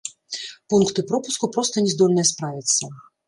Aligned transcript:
Пункты 0.71 1.03
пропуску 1.11 1.51
проста 1.57 1.85
не 1.85 1.93
здольныя 1.95 2.27
справіцца. 2.31 2.93